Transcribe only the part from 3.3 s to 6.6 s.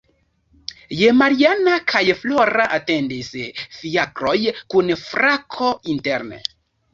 ﬁakroj kun frako interne.